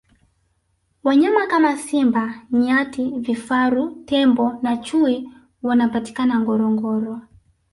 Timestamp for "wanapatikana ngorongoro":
5.63-7.21